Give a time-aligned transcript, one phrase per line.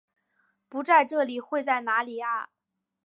[0.67, 2.49] 不在这里会在哪里啊？